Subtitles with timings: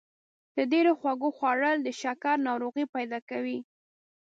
[0.55, 3.57] د ډېرو خوږو خوړل د شکر ناروغي پیدا کوي.